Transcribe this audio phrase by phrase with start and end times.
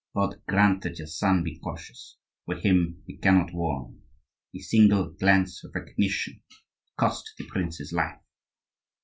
[0.15, 2.17] God grant that your son be cautious,
[2.47, 4.01] for him we cannot warn.
[4.51, 8.17] A single glance of recognition will cost the prince's life.